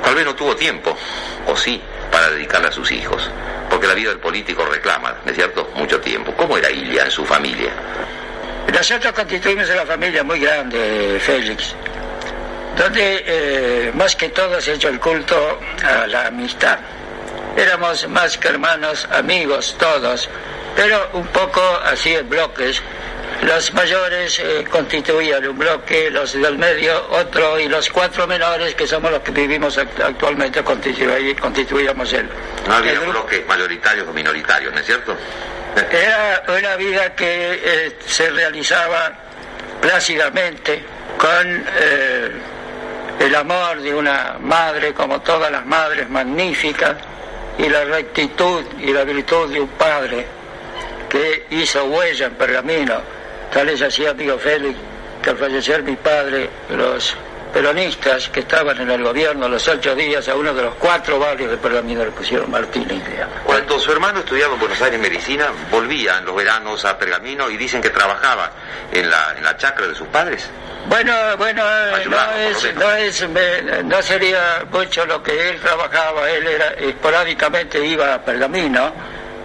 tal 0.04 0.14
vez 0.14 0.26
no 0.26 0.36
tuvo 0.36 0.56
tiempo, 0.56 0.96
o 1.48 1.58
sí, 1.58 1.82
para 2.12 2.30
dedicarle 2.30 2.68
a 2.68 2.72
sus 2.72 2.92
hijos. 2.92 3.28
Porque 3.68 3.88
la 3.88 3.96
vida 3.96 4.10
del 4.10 4.20
político 4.20 4.64
reclama, 4.66 5.16
¿no 5.26 5.32
es 5.32 5.36
cierto?, 5.36 5.72
mucho 5.74 6.00
tiempo. 6.00 6.32
¿Cómo 6.38 6.56
era 6.56 6.70
Ilia 6.70 7.06
en 7.06 7.12
su 7.12 7.26
familia? 7.26 7.72
Nosotros 8.72 9.12
constituimos 9.12 9.68
una 9.72 9.88
familia 9.88 10.24
muy 10.24 10.40
grande, 10.40 11.20
Félix, 11.20 11.74
donde 12.78 13.24
eh, 13.26 13.92
más 13.96 14.16
que 14.16 14.30
todo 14.30 14.62
se 14.62 14.72
ha 14.72 14.74
hecho 14.76 14.90
el 14.90 15.00
culto 15.00 15.60
a 15.84 16.06
la 16.06 16.28
amistad. 16.28 16.78
Éramos 17.58 18.08
más 18.08 18.38
que 18.38 18.48
hermanos, 18.48 19.08
amigos 19.12 19.76
todos, 19.80 20.30
pero 20.76 21.10
un 21.14 21.28
poco 21.28 21.62
así 21.84 22.16
en 22.16 22.30
bloques. 22.30 22.82
Los 23.42 23.74
mayores 23.74 24.38
eh, 24.40 24.66
constituían 24.70 25.46
un 25.48 25.58
bloque, 25.58 26.10
los 26.12 26.34
del 26.34 26.58
medio 26.58 27.08
otro 27.10 27.58
y 27.58 27.70
los 27.70 27.90
cuatro 27.90 28.28
menores, 28.28 28.76
que 28.76 28.86
somos 28.86 29.12
los 29.12 29.22
que 29.22 29.32
vivimos 29.32 29.78
act- 29.78 30.04
actualmente, 30.04 30.62
constituí- 30.64 31.38
constituíamos 31.40 32.12
el, 32.14 32.28
No 32.68 32.74
había 32.76 32.92
el 32.94 33.00
bloques 33.00 33.46
mayoritarios 33.48 34.08
o 34.10 34.14
minoritarios, 34.14 34.74
¿no 34.74 34.80
es 34.80 34.86
cierto? 34.86 35.16
Era 35.90 36.44
una 36.50 36.76
vida 36.76 37.16
que 37.16 37.62
eh, 37.64 37.98
se 38.06 38.30
realizaba 38.30 39.14
plácidamente 39.82 40.84
con 41.18 41.64
eh, 41.80 42.32
el 43.22 43.36
amor 43.36 43.82
de 43.82 43.94
una 43.96 44.36
madre, 44.42 44.94
como 44.94 45.22
todas 45.22 45.50
las 45.50 45.66
madres, 45.66 46.10
magnífica, 46.10 46.98
y 47.60 47.68
la 47.68 47.84
rectitud 47.84 48.64
y 48.80 48.94
la 48.94 49.04
virtud 49.04 49.52
de 49.52 49.60
un 49.60 49.68
padre 49.70 50.26
que 51.10 51.46
hizo 51.52 51.84
huella 51.86 52.28
en 52.28 52.36
pergamino. 52.36 53.02
Tal 53.52 53.70
es 53.70 53.82
así, 53.82 54.06
amigo 54.06 54.38
Félix, 54.40 54.78
que 55.22 55.30
al 55.32 55.38
fallecer 55.38 55.84
mi 55.84 55.96
padre, 55.98 56.50
los 56.70 57.18
peronistas 57.54 58.30
que 58.30 58.42
estaban 58.42 58.80
en 58.80 58.92
el 58.92 59.04
gobierno 59.04 59.50
los 59.50 59.68
ocho 59.68 59.96
días 59.96 60.28
a 60.30 60.36
uno 60.36 60.54
de 60.54 60.62
los 60.62 60.76
cuatro 60.76 61.18
barrios 61.20 61.50
de 61.50 61.58
pergamino 61.58 62.06
le 62.06 62.12
pusieron 62.12 62.50
Martín 62.50 62.86
India. 62.90 63.28
Cuando 63.44 63.80
su 63.80 63.92
hermano 63.92 64.20
estudiaba 64.20 64.54
en 64.54 64.60
Buenos 64.60 64.82
Aires 64.82 65.00
medicina, 65.00 65.48
volvía 65.72 66.20
en 66.20 66.26
los 66.26 66.36
veranos 66.36 66.86
a 66.86 66.98
Pergamino 66.98 67.50
y 67.50 67.58
dicen 67.58 67.82
que 67.82 67.90
trabajaba 67.90 68.52
en 68.92 69.10
la, 69.10 69.34
en 69.36 69.44
la 69.44 69.58
chacra 69.58 69.88
de 69.88 69.96
sus 69.96 70.08
padres. 70.08 70.48
Bueno, 70.88 71.14
bueno, 71.38 71.64
no 72.10 72.34
es, 72.34 72.76
no 72.76 72.92
es, 72.96 73.30
me- 73.30 73.84
no 73.84 74.02
sería 74.02 74.66
mucho 74.72 75.06
lo 75.06 75.22
que 75.22 75.50
él 75.50 75.60
trabajaba, 75.60 76.30
él 76.32 76.48
era 76.48 76.70
esporádicamente 76.80 77.86
iba 77.86 78.16
a 78.16 78.22
Pergamino, 78.26 78.92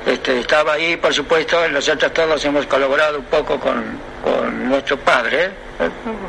este, 0.06 0.40
estaba 0.40 0.74
ahí, 0.74 0.96
por 0.96 1.12
supuesto, 1.12 1.68
nosotros 1.68 2.12
todos 2.14 2.42
hemos 2.46 2.66
colaborado 2.66 3.18
un 3.18 3.24
poco 3.26 3.60
con, 3.60 3.98
con 4.22 4.68
nuestro 4.70 4.98
padre, 4.98 5.44
eh, 5.44 5.50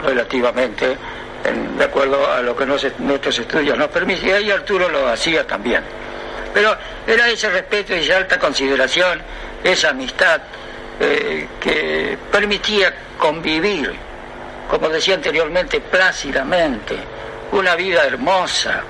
relativamente, 0.04 0.98
en- 1.46 1.78
de 1.78 1.84
acuerdo 1.86 2.30
a 2.30 2.42
lo 2.42 2.56
que 2.56 2.66
nos- 2.66 2.86
nuestros 3.00 3.40
estudios 3.40 3.78
nos 3.78 3.88
permitían, 3.88 4.44
y 4.44 4.52
Arturo 4.52 4.90
lo 4.90 5.08
hacía 5.08 5.48
también. 5.48 5.84
Pero 6.54 6.76
era 7.08 7.30
ese 7.30 7.50
respeto 7.50 7.96
y 7.96 8.00
esa 8.00 8.18
alta 8.18 8.38
consideración, 8.38 9.22
esa 9.64 9.90
amistad 9.92 10.42
eh, 11.00 11.48
que 11.60 12.18
permitía 12.32 12.94
convivir 13.18 13.94
como 14.70 14.90
decía 14.90 15.16
anteriormente, 15.16 15.82
plácidamente, 15.82 16.98
una 17.52 17.76
vida 17.76 18.06
hermosa, 18.06 18.84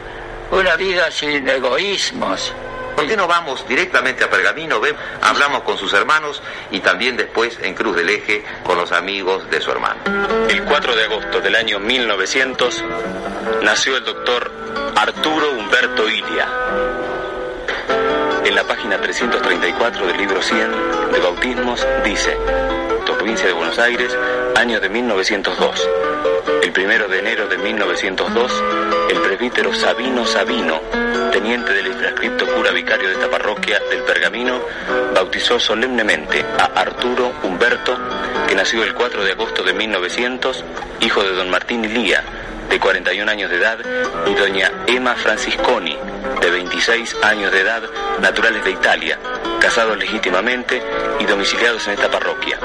una 0.51 0.75
vida 0.75 1.11
sin 1.11 1.47
egoísmos. 1.47 2.53
¿Por 2.95 3.07
qué 3.07 3.17
no 3.17 3.27
vamos 3.27 3.67
directamente 3.67 4.23
a 4.23 4.29
Pergamino? 4.29 4.79
Hablamos 5.21 5.63
con 5.63 5.77
sus 5.77 5.91
hermanos 5.93 6.41
y 6.71 6.79
también 6.79 7.17
después 7.17 7.59
en 7.61 7.73
Cruz 7.73 7.95
del 7.95 8.09
Eje 8.09 8.43
con 8.63 8.77
los 8.77 8.91
amigos 8.93 9.49
de 9.49 9.59
su 9.59 9.71
hermano. 9.71 9.99
El 10.49 10.63
4 10.63 10.95
de 10.95 11.03
agosto 11.03 11.41
del 11.41 11.55
año 11.55 11.79
1900 11.79 12.83
nació 13.63 13.97
el 13.97 14.05
doctor 14.05 14.51
Arturo 14.95 15.51
Humberto 15.51 16.09
Ilia. 16.09 16.47
En 18.45 18.55
la 18.55 18.63
página 18.63 18.97
334 19.01 20.07
del 20.07 20.17
libro 20.17 20.41
100 20.41 21.11
de 21.11 21.19
bautismos 21.19 21.85
dice, 22.05 22.37
provincia 23.25 23.47
de 23.47 23.53
Buenos 23.53 23.79
Aires, 23.79 24.15
año 24.55 24.79
de 24.79 24.87
1902. 24.87 25.89
El 26.61 26.71
primero 26.71 27.07
de 27.07 27.17
enero 27.17 27.47
de 27.47 27.57
1902, 27.57 28.63
el 29.09 29.19
presbítero 29.19 29.73
Sabino 29.73 30.27
Sabino, 30.27 30.79
teniente 31.31 31.73
del 31.73 31.87
infrascripto 31.87 32.45
cura 32.53 32.69
vicario 32.69 33.07
de 33.07 33.15
esta 33.15 33.27
parroquia 33.27 33.79
del 33.89 34.03
Pergamino, 34.03 34.61
bautizó 35.15 35.59
solemnemente 35.59 36.45
a 36.59 36.65
Arturo 36.79 37.31
Humberto, 37.41 37.97
que 38.47 38.53
nació 38.53 38.83
el 38.83 38.93
4 38.93 39.23
de 39.23 39.31
agosto 39.31 39.63
de 39.63 39.73
1900, 39.73 40.63
hijo 41.01 41.23
de 41.23 41.31
don 41.31 41.49
Martín 41.49 41.83
Ilía, 41.83 42.23
de 42.69 42.79
41 42.79 43.31
años 43.31 43.49
de 43.49 43.57
edad, 43.57 43.77
y 44.25 44.33
doña 44.33 44.71
Emma 44.87 45.15
Francisconi, 45.15 45.97
de 46.41 46.49
26 46.49 47.15
años 47.23 47.51
de 47.51 47.61
edad, 47.61 47.83
naturales 48.21 48.63
de 48.63 48.71
Italia, 48.71 49.19
casados 49.59 49.97
legítimamente 49.97 50.81
y 51.19 51.25
domiciliados 51.25 51.87
en 51.87 51.93
esta 51.93 52.09
parroquia, 52.09 52.59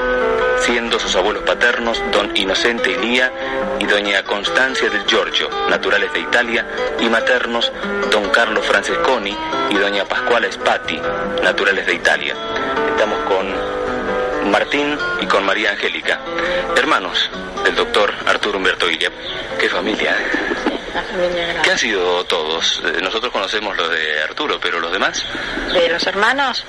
siendo 0.59 0.99
sus 0.99 1.15
abuelos 1.15 1.43
paternos 1.43 2.01
don 2.11 2.35
Inocente 2.35 2.91
Ilía 2.91 3.31
y 3.79 3.85
doña 3.85 4.23
Constancia 4.23 4.89
del 4.89 5.05
Giorgio, 5.05 5.49
naturales 5.69 6.11
de 6.13 6.19
Italia, 6.19 6.65
y 6.99 7.09
maternos 7.09 7.71
don 8.11 8.29
Carlo 8.29 8.61
Francesconi 8.61 9.35
y 9.69 9.75
doña 9.75 10.05
Pascuala 10.05 10.51
Spati, 10.51 10.99
naturales 11.43 11.85
de 11.85 11.93
Italia. 11.93 12.35
Estamos 12.91 13.19
con 13.21 14.51
Martín 14.51 14.97
y 15.21 15.25
con 15.25 15.45
María 15.45 15.71
Angélica, 15.71 16.19
hermanos 16.75 17.29
del 17.63 17.75
doctor 17.75 18.13
Arturo 18.25 18.57
Humberto 18.57 18.89
Ilia. 18.89 19.11
Qué 19.59 19.69
familia. 19.69 20.11
¿eh? 20.11 20.71
La 20.93 21.03
familia 21.03 21.43
grande. 21.43 21.61
¿Qué 21.63 21.71
han 21.71 21.77
sido 21.77 22.23
todos? 22.25 22.81
Eh, 22.85 22.99
Nosotros 23.01 23.31
conocemos 23.31 23.75
los 23.77 23.89
de 23.89 24.23
Arturo, 24.23 24.59
pero 24.61 24.79
los 24.79 24.91
demás. 24.91 25.25
De 25.73 25.87
los 25.89 26.05
hermanos, 26.05 26.65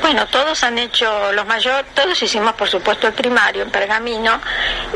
bueno, 0.00 0.26
todos 0.28 0.62
han 0.62 0.78
hecho, 0.78 1.32
los 1.32 1.44
mayores, 1.46 1.86
todos 1.94 2.20
hicimos 2.22 2.52
por 2.54 2.68
supuesto 2.68 3.08
el 3.08 3.12
primario 3.14 3.62
en 3.62 3.70
Pergamino 3.70 4.40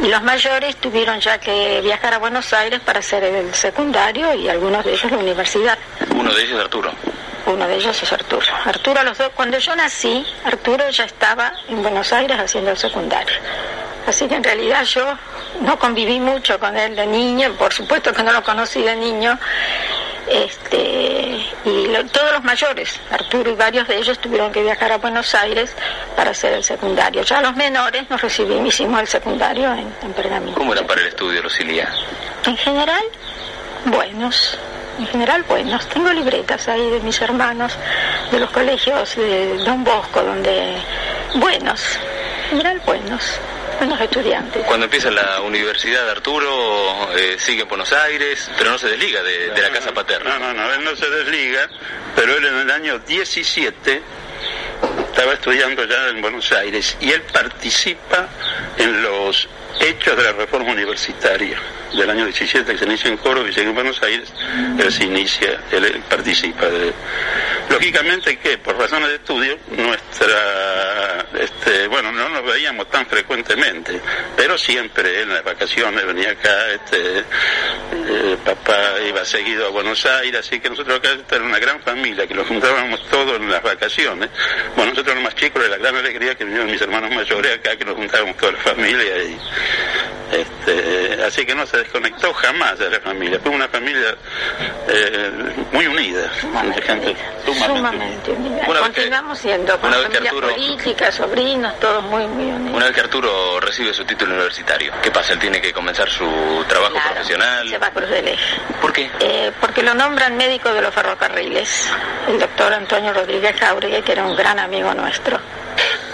y 0.02 0.07
los 0.09 0.23
mayores 0.23 0.76
tuvieron 0.76 1.19
ya 1.21 1.38
que 1.38 1.81
viajar 1.83 2.14
a 2.14 2.19
Buenos 2.19 2.52
Aires 2.52 2.81
para 2.81 3.00
hacer 3.00 3.25
el 3.25 3.52
secundario 3.55 4.33
y 4.35 4.49
algunos 4.49 4.85
de 4.85 4.93
ellos 4.93 5.11
la 5.11 5.19
universidad. 5.19 5.78
Uno 6.14 6.33
de 6.33 6.43
ellos 6.45 6.61
Arturo. 6.61 6.93
Uno 7.47 7.67
de 7.67 7.76
ellos 7.76 8.00
es 8.02 8.12
Arturo. 8.12 8.47
Arturo, 8.64 9.02
los 9.02 9.17
dos, 9.17 9.31
cuando 9.35 9.59
yo 9.59 9.75
nací, 9.75 10.25
Arturo 10.45 10.88
ya 10.90 11.05
estaba 11.05 11.52
en 11.69 11.83
Buenos 11.83 12.12
Aires 12.12 12.38
haciendo 12.38 12.71
el 12.71 12.76
secundario. 12.76 13.35
Así 14.07 14.28
que 14.28 14.37
en 14.37 14.45
realidad 14.45 14.85
yo 14.85 15.05
no 15.61 15.78
conviví 15.78 16.21
mucho 16.21 16.59
con 16.59 16.76
él 16.76 16.95
de 16.97 17.07
niño, 17.07 17.52
por 17.59 17.73
supuesto 17.73 18.12
que 18.12 18.23
no 18.23 18.33
lo 18.33 18.43
conocí 18.43 18.83
de 18.83 18.97
niño. 18.97 19.38
Este, 20.26 21.43
y 21.64 21.87
lo- 21.88 22.05
todos 22.07 22.33
los 22.33 22.45
mayores, 22.45 23.00
Arturo 23.11 23.50
y 23.50 23.55
varios 23.55 23.88
de 23.88 23.97
ellos 23.97 24.19
tuvieron 24.19 24.52
que 24.52 24.62
viajar 24.62 24.93
a 24.93 24.99
Buenos 24.99 25.35
Aires 25.35 25.75
para 26.17 26.33
hacer 26.33 26.52
el 26.52 26.62
secundario. 26.64 27.23
Ya 27.23 27.40
los 27.40 27.57
menores 27.57 28.09
nos 28.11 28.21
recibimos, 28.21 28.69
hicimos 28.69 29.00
el 29.00 29.07
secundario 29.09 29.73
en, 29.73 29.90
en 30.02 30.12
Pergamino. 30.12 30.55
¿Cómo 30.57 30.75
eran 30.75 30.87
para 30.87 31.00
el 31.00 31.07
estudio 31.09 31.43
los 31.43 31.59
Ilia? 31.61 31.88
En 32.45 32.57
general, 32.59 33.02
buenos. 33.87 34.59
En 34.99 35.07
general, 35.07 35.45
buenos. 35.45 35.88
Tengo 35.88 36.12
libretas 36.12 36.69
ahí 36.69 36.90
de 36.90 37.00
mis 37.00 37.21
hermanos, 37.23 37.73
de 38.31 38.38
los 38.40 38.50
colegios 38.50 39.14
de 39.17 39.57
Don 39.64 39.83
Bosco, 39.85 40.23
donde... 40.23 40.76
Buenos. 41.35 41.99
En 42.50 42.59
general, 42.59 42.83
buenos. 42.85 43.38
Buenos 43.78 44.00
estudiantes. 44.00 44.64
Cuando 44.66 44.87
empieza 44.87 45.11
la 45.11 45.40
universidad 45.40 46.04
de 46.04 46.11
Arturo, 46.11 47.14
eh, 47.16 47.37
sigue 47.38 47.62
en 47.62 47.68
Buenos 47.68 47.92
Aires, 47.92 48.50
pero 48.58 48.70
no 48.70 48.78
se 48.78 48.88
desliga 48.88 49.23
de, 49.23 49.50
de 49.50 49.62
la 49.62 49.70
casa 49.70 49.92
paterna. 49.92 50.38
No, 50.38 50.52
no, 50.52 50.54
no, 50.54 50.75
él 50.75 50.85
no 50.85 50.97
se 50.97 51.08
desliga, 51.08 51.68
pero 52.16 52.37
él 52.37 52.44
en 52.44 52.56
el 52.56 52.70
año 52.70 52.99
17 52.99 54.02
estaba 55.11 55.35
estudiando 55.35 55.85
ya 55.85 56.08
en 56.08 56.20
Buenos 56.20 56.50
Aires 56.52 56.97
y 57.00 57.11
él 57.11 57.23
participa 57.23 58.28
en 58.76 59.02
los 59.02 59.49
hechos 59.80 60.16
de 60.16 60.23
la 60.23 60.32
reforma 60.32 60.73
universitaria 60.73 61.58
del 61.97 62.11
año 62.11 62.25
17 62.25 62.73
que 62.73 62.78
se 62.78 62.85
inicia 62.85 63.09
en 63.09 63.16
Córdoba 63.16 63.49
y 63.49 63.52
sigue 63.52 63.68
en 63.68 63.75
Buenos 63.75 64.02
Aires, 64.02 64.33
él 64.78 64.92
se 64.92 65.04
inicia, 65.04 65.61
él, 65.73 66.02
participa 66.09 66.66
de... 66.66 66.92
Lógicamente 67.71 68.38
que 68.38 68.59
por 68.59 68.76
razones 68.76 69.09
de 69.11 69.16
estudio 69.16 69.59
nuestra 69.76 71.18
este, 71.35 71.87
bueno, 71.88 72.11
no 72.11 72.28
nos 72.28 72.45
veíamos 72.45 72.90
tan 72.90 73.07
frecuentemente, 73.07 74.00
pero 74.37 74.57
siempre 74.57 75.23
en 75.23 75.28
las 75.28 75.45
vacaciones 75.45 76.04
venía 76.07 76.30
acá, 76.30 76.71
este, 76.73 77.18
eh, 77.18 78.37
papá 78.45 78.95
iba 79.07 79.25
seguido 79.25 79.66
a 79.66 79.71
Buenos 79.71 80.04
Aires, 80.07 80.40
así 80.40 80.59
que 80.59 80.71
nosotros 80.71 80.99
acá 80.99 81.11
era 81.30 81.45
una 81.45 81.59
gran 81.59 81.80
familia, 81.83 82.26
que 82.26 82.35
nos 82.35 82.47
juntábamos 82.47 83.07
todos 83.09 83.37
en 83.37 83.50
las 83.50 83.62
vacaciones. 83.62 84.30
Bueno, 84.75 84.92
nosotros 84.92 85.14
los 85.14 85.25
más 85.25 85.35
chicos, 85.35 85.62
de 85.62 85.68
la 85.68 85.76
gran 85.76 85.97
alegría 85.97 86.35
que 86.35 86.45
vinieron 86.45 86.71
mis 86.71 86.80
hermanos 86.80 87.11
mayores 87.11 87.54
acá, 87.54 87.76
que 87.76 87.85
nos 87.85 87.95
juntábamos 87.95 88.37
toda 88.37 88.52
la 88.52 88.59
familia 88.59 89.23
y 89.25 89.38
este, 90.33 91.23
así 91.25 91.47
que 91.47 91.54
no 91.54 91.66
se 91.66 91.77
desconectó 91.78 92.32
jamás 92.35 92.78
de 92.78 92.90
la 92.90 93.00
familia, 93.00 93.38
fue 93.42 93.52
una 93.52 93.68
familia 93.68 94.14
eh, 94.88 95.30
muy 95.73 95.87
unida, 95.87 96.23
de 96.75 96.82
gente 96.82 97.16
Sumamente 97.66 98.30
unida. 98.32 98.62
Una 98.66 98.78
que- 98.80 98.85
Continuamos 98.87 99.38
siendo 99.38 99.78
con 99.80 99.88
una 99.90 99.99
vez 99.99 100.08
que 100.08 100.14
familia 100.18 100.30
Arturo- 100.30 100.54
política, 100.54 101.12
sobrinos, 101.12 101.80
todos 101.80 102.02
muy, 102.04 102.26
muy 102.26 102.44
unidos. 102.47 102.76
Una 102.76 102.85
vez 102.87 102.94
que 102.94 103.00
Arturo 103.00 103.61
recibe 103.61 103.92
su 103.94 104.04
título 104.04 104.35
universitario, 104.35 104.92
¿qué 105.02 105.11
pasa? 105.11 105.32
Él 105.32 105.38
tiene 105.38 105.61
que 105.61 105.73
comenzar 105.73 106.08
su 106.08 106.26
trabajo 106.68 106.92
Claro, 106.94 107.11
profesional. 107.12 107.68
Se 107.68 107.78
va 107.78 107.87
a 107.87 107.90
Cruz 107.90 108.08
del 108.11 108.28
Eje. 108.28 108.61
¿Por 108.80 108.92
qué? 108.92 109.11
Eh, 109.20 109.52
porque 109.61 109.82
lo 109.82 109.94
nombran 109.94 110.37
médico 110.37 110.73
de 110.73 110.82
los 110.82 110.94
ferrocarriles, 110.94 111.90
el 112.28 112.38
doctor 112.38 112.73
Antonio 112.73 113.12
Rodríguez 113.12 113.56
Jauregui, 113.58 114.02
que 114.02 114.12
era 114.12 114.25
un 114.25 114.37
gran 114.37 114.58
amigo 114.58 114.92
nuestro. 114.94 115.38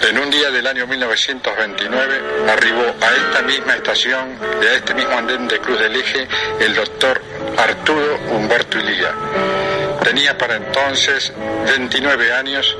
En 0.02 0.18
un 0.18 0.30
día 0.30 0.50
del 0.50 0.66
año 0.66 0.86
1929 0.86 2.22
arribó 2.50 2.82
a 3.00 3.10
esta 3.12 3.42
misma 3.42 3.74
estación 3.74 4.38
y 4.62 4.66
a 4.66 4.74
este 4.74 4.94
mismo 4.94 5.12
andén 5.16 5.48
de 5.48 5.58
Cruz 5.60 5.78
del 5.78 5.96
Eje 5.96 6.28
el 6.60 6.74
doctor 6.74 7.20
Arturo 7.56 8.18
Humberto 8.30 8.78
Ilía. 8.78 9.14
Tenía 10.02 10.36
para 10.36 10.56
entonces 10.56 11.32
29 11.66 12.32
años, 12.32 12.76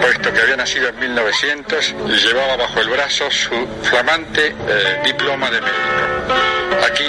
puesto 0.00 0.32
que 0.32 0.40
había 0.40 0.56
nacido 0.56 0.88
en 0.88 0.98
1900 0.98 1.94
y 2.08 2.12
llevaba 2.12 2.56
bajo 2.56 2.80
el 2.80 2.88
brazo 2.88 3.30
su 3.30 3.68
flamante 3.82 4.48
eh, 4.48 5.02
diploma 5.04 5.50
de 5.50 5.60
médico. 5.60 5.78
Aquí 6.84 7.06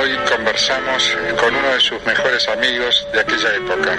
hoy 0.00 0.16
conversamos 0.30 1.16
con 1.38 1.54
uno 1.54 1.68
de 1.74 1.80
sus 1.80 2.02
mejores 2.06 2.48
amigos 2.48 3.06
de 3.12 3.20
aquella 3.20 3.54
época, 3.54 3.96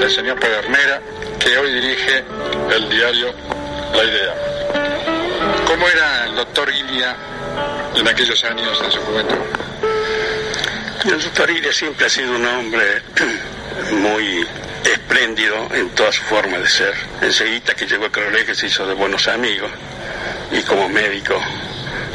el 0.00 0.10
señor 0.10 0.38
Pedernera, 0.38 1.00
que 1.38 1.58
hoy 1.58 1.72
dirige 1.72 2.24
el 2.74 2.88
diario 2.88 3.55
La 3.96 4.04
Idea. 4.04 4.34
¿Cómo 5.66 5.88
era 5.88 6.26
el 6.26 6.36
doctor 6.36 6.68
Ilia 6.70 7.16
en 7.94 8.06
aquellos 8.06 8.44
años 8.44 8.78
de 8.82 8.90
su 8.90 9.00
juventud? 9.00 9.36
El 11.06 11.22
doctor 11.22 11.50
Iria 11.50 11.72
siempre 11.72 12.04
ha 12.04 12.08
sido 12.10 12.34
un 12.34 12.44
hombre 12.44 13.02
muy 13.92 14.46
espléndido 14.84 15.68
en 15.72 15.88
toda 15.90 16.12
su 16.12 16.22
forma 16.24 16.58
de 16.58 16.68
ser. 16.68 16.94
Enseguida 17.22 17.74
que 17.74 17.86
llegó 17.86 18.04
a 18.04 18.12
colegio 18.12 18.54
se 18.54 18.66
hizo 18.66 18.86
de 18.86 18.92
buenos 18.92 19.28
amigos 19.28 19.70
y 20.52 20.60
como 20.62 20.90
médico 20.90 21.40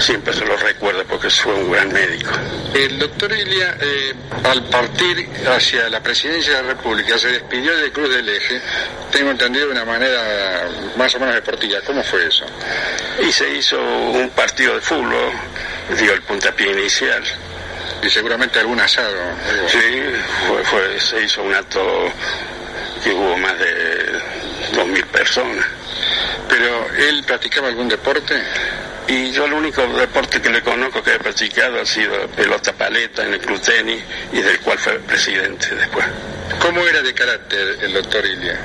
siempre 0.02 0.34
se 0.34 0.46
lo 0.46 0.58
recuerda 0.58 1.04
porque 1.06 1.30
fue 1.30 1.54
un 1.54 1.72
gran 1.72 1.92
médico. 1.92 2.32
El 2.74 3.00
doctor 3.00 3.32
Ilia, 3.32 3.78
eh, 3.80 4.14
al 4.44 4.64
partir 4.66 5.30
hacia 5.48 5.90
la 5.90 6.02
presidencia 6.02 6.58
de 6.58 6.64
la 6.64 6.70
República, 6.74 7.18
se 7.18 7.28
despidió 7.30 7.76
de 7.78 7.92
Cruz 7.92 8.10
del 8.14 8.28
Eje, 8.28 8.60
tengo 9.12 9.32
entendido 9.32 9.68
de 9.68 9.72
una 9.74 9.86
manera 9.86 10.68
más 10.98 11.14
o 11.16 11.20
menos 11.20 11.36
deportiva. 11.36 11.80
¿Cómo 11.86 12.04
fue 12.04 12.26
eso? 12.28 12.46
Y 13.26 13.32
se 13.32 13.50
hizo 13.56 13.80
un 13.80 14.30
partido 14.32 14.76
de 14.76 14.82
fútbol, 14.82 15.32
dio 15.98 16.14
el 16.14 16.22
puntapié 16.24 16.72
inicial. 16.72 17.24
Y 18.04 18.10
seguramente 18.10 18.60
algún 18.60 18.80
asado. 18.80 19.16
Sí, 19.68 20.02
fue, 20.48 20.64
fue- 20.64 21.00
se 21.00 21.22
hizo 21.24 21.44
un 21.44 21.54
acto 21.54 22.12
que 23.04 23.12
hubo 23.12 23.38
más 23.38 23.58
de 23.60 24.20
dos 24.74 24.88
mil 24.88 25.06
personas. 25.06 25.66
¿Pero 26.50 26.88
él 26.98 27.24
practicaba 27.26 27.68
algún 27.68 27.88
deporte? 27.88 28.34
Y 29.12 29.32
yo 29.34 29.44
el 29.44 29.52
único 29.52 29.86
deporte 29.88 30.42
que 30.42 30.50
le 30.50 30.62
conozco 30.62 31.04
que 31.04 31.14
he 31.14 31.20
practicado 31.20 31.82
ha 31.82 31.86
sido 31.86 32.30
pelota 32.30 32.72
paleta 32.72 33.26
en 33.26 33.34
el 33.34 33.42
club 33.42 33.60
tenis 33.60 34.02
y 34.32 34.40
del 34.40 34.62
cual 34.62 34.78
fue 34.78 34.98
presidente 35.00 35.76
después. 35.76 36.06
¿Cómo 36.60 36.80
era 36.88 37.02
de 37.02 37.14
carácter 37.14 37.78
el 37.82 37.92
doctor 37.92 38.26
Ilia? 38.26 38.58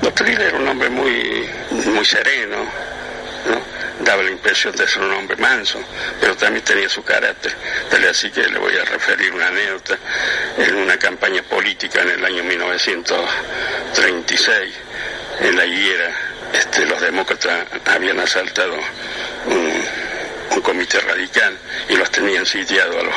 Doctor 0.00 0.28
Ilia 0.28 0.48
era 0.48 0.58
un 0.58 0.66
hombre 0.66 0.90
muy, 0.90 1.48
muy 1.70 2.04
sereno, 2.04 2.64
¿no? 3.46 4.04
daba 4.04 4.24
la 4.24 4.32
impresión 4.32 4.74
de 4.74 4.88
ser 4.88 5.02
un 5.02 5.12
hombre 5.12 5.36
manso, 5.36 5.78
pero 6.20 6.36
también 6.36 6.64
tenía 6.64 6.88
su 6.88 7.04
carácter. 7.04 7.54
Tal 7.88 8.04
así 8.04 8.28
que 8.32 8.42
le 8.48 8.58
voy 8.58 8.76
a 8.76 8.84
referir 8.84 9.32
una 9.32 9.46
anécdota. 9.46 9.96
En 10.58 10.78
una 10.78 10.98
campaña 10.98 11.44
política 11.44 12.02
en 12.02 12.10
el 12.10 12.24
año 12.24 12.42
1936, 12.42 14.74
en 15.42 15.56
la 15.56 15.64
higuera, 15.64 16.12
este, 16.52 16.86
los 16.86 17.00
demócratas 17.00 17.68
habían 17.86 18.18
asaltado 18.18 18.74
un, 19.46 19.91
un 20.54 20.60
comité 20.60 21.00
radical 21.00 21.56
y 21.88 21.96
los 21.96 22.10
tenían 22.10 22.44
sitiados 22.44 22.96
a 22.96 23.02
los, 23.02 23.14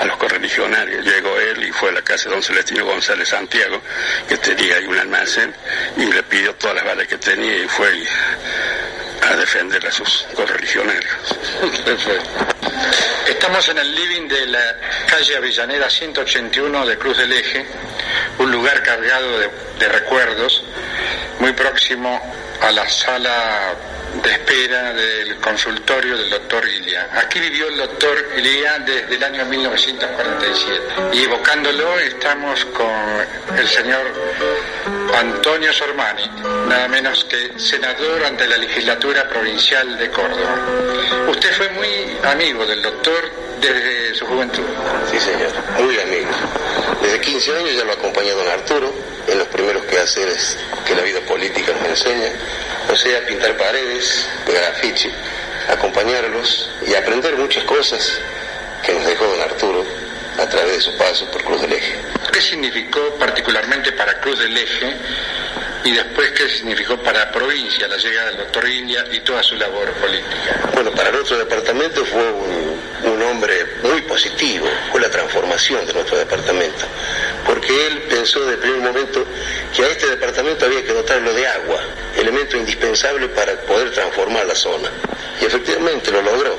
a 0.00 0.04
los 0.04 0.16
correligionarios. 0.16 1.04
Llegó 1.04 1.38
él 1.38 1.64
y 1.64 1.72
fue 1.72 1.90
a 1.90 1.92
la 1.92 2.02
casa 2.02 2.28
de 2.28 2.34
don 2.34 2.42
Celestino 2.42 2.84
González 2.84 3.28
Santiago, 3.28 3.80
que 4.28 4.36
tenía 4.38 4.76
ahí 4.76 4.86
un 4.86 4.98
almacén, 4.98 5.54
y 5.96 6.06
le 6.06 6.22
pidió 6.24 6.54
todas 6.54 6.76
las 6.76 6.84
balas 6.84 7.06
que 7.06 7.18
tenía 7.18 7.58
y 7.58 7.68
fue 7.68 7.88
a 9.22 9.36
defender 9.36 9.86
a 9.86 9.90
sus 9.90 10.26
correligionarios. 10.34 11.12
Estamos 13.28 13.68
en 13.68 13.78
el 13.78 13.94
living 13.94 14.28
de 14.28 14.46
la 14.46 14.76
calle 15.06 15.36
Avellaneda 15.36 15.90
181 15.90 16.86
de 16.86 16.98
Cruz 16.98 17.18
del 17.18 17.32
Eje, 17.32 17.66
un 18.38 18.50
lugar 18.50 18.82
cargado 18.82 19.38
de, 19.38 19.50
de 19.78 19.88
recuerdos, 19.88 20.62
muy 21.40 21.52
próximo 21.52 22.20
a 22.60 22.70
la 22.70 22.88
sala 22.88 23.74
de 24.26 24.32
espera 24.32 24.92
del 24.92 25.36
consultorio 25.36 26.18
del 26.18 26.28
doctor 26.28 26.68
Ilia. 26.68 27.08
Aquí 27.12 27.38
vivió 27.38 27.68
el 27.68 27.76
doctor 27.76 28.16
Ilia 28.36 28.76
desde 28.80 29.14
el 29.14 29.22
año 29.22 29.44
1947 29.44 30.82
y 31.12 31.22
evocándolo 31.22 31.96
estamos 32.00 32.64
con 32.66 33.56
el 33.56 33.68
señor 33.68 34.02
Antonio 35.16 35.72
Sormani, 35.72 36.28
nada 36.68 36.88
menos 36.88 37.24
que 37.26 37.56
senador 37.56 38.24
ante 38.24 38.48
la 38.48 38.56
legislatura 38.56 39.28
provincial 39.28 39.96
de 39.96 40.10
Córdoba. 40.10 40.56
Usted 41.28 41.52
fue 41.52 41.68
muy 41.70 42.18
amigo 42.24 42.66
del 42.66 42.82
doctor 42.82 43.30
desde 43.60 44.14
su 44.16 44.26
juventud. 44.26 44.64
Sí, 45.08 45.20
señor, 45.20 45.52
muy 45.78 46.00
amigo. 46.00 46.30
Desde 47.00 47.20
15 47.20 47.58
años 47.58 47.76
ya 47.76 47.84
lo 47.84 47.92
acompañé 47.92 48.32
a 48.32 48.34
don 48.34 48.48
Arturo 48.48 48.92
en 49.28 49.38
los 49.38 49.46
primeros 49.48 49.84
quehaceres 49.84 50.58
que 50.84 50.94
la 50.96 51.02
vida 51.02 51.20
política 51.20 51.72
nos 51.72 51.88
enseña, 51.88 52.32
o 52.90 52.96
sea, 52.96 53.26
pintar 53.26 53.56
paredes, 53.56 54.26
pegar 54.44 54.64
afiche, 54.64 55.10
acompañarlos 55.68 56.70
y 56.86 56.94
aprender 56.94 57.36
muchas 57.36 57.64
cosas 57.64 58.18
que 58.84 58.92
nos 58.92 59.06
dejó 59.06 59.24
don 59.26 59.40
Arturo 59.40 59.84
a 60.38 60.46
través 60.46 60.76
de 60.76 60.80
su 60.80 60.96
paso 60.96 61.30
por 61.30 61.42
Cruz 61.44 61.62
del 61.62 61.72
Eje. 61.72 61.94
¿Qué 62.32 62.40
significó 62.40 63.00
particularmente 63.18 63.92
para 63.92 64.20
Cruz 64.20 64.38
del 64.38 64.56
Eje 64.56 64.96
y 65.84 65.92
después 65.92 66.30
qué 66.32 66.48
significó 66.48 66.96
para 66.98 67.20
la 67.20 67.32
provincia 67.32 67.88
la 67.88 67.96
llegada 67.96 68.28
del 68.28 68.38
doctor 68.38 68.68
Ilia 68.68 69.04
y 69.12 69.20
toda 69.20 69.42
su 69.42 69.56
labor 69.56 69.90
política? 69.94 70.70
Bueno, 70.74 70.92
para 70.92 71.10
nuestro 71.10 71.38
departamento 71.38 72.04
fue 72.04 72.32
un, 72.32 72.80
un 73.12 73.22
hombre 73.22 73.54
muy 73.82 74.02
positivo, 74.02 74.68
fue 74.92 75.00
la 75.00 75.10
transformación 75.10 75.86
de 75.86 75.94
nuestro 75.94 76.18
departamento, 76.18 76.84
porque 77.46 77.86
él 77.86 78.02
pensó 78.02 78.40
desde 78.40 78.54
el 78.54 78.60
primer 78.60 78.80
momento 78.80 79.24
que 79.74 79.84
a 79.84 79.88
este 79.88 80.10
departamento 80.10 80.66
había 80.66 80.84
que 80.84 80.92
dotarlo 80.92 81.32
de 81.32 81.46
agua, 81.46 81.80
elemento 82.16 82.56
indispensable 82.56 83.28
para 83.28 83.54
poder 83.62 83.92
transformar 83.92 84.46
la 84.46 84.54
zona. 84.54 84.88
Y 85.40 85.44
efectivamente 85.44 86.10
lo 86.10 86.22
logró. 86.22 86.58